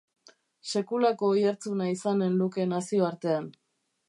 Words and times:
Sekulako 0.71 1.29
oihartzuna 1.35 1.91
izanen 1.97 2.41
luke 2.43 2.69
nazioartean. 2.75 3.53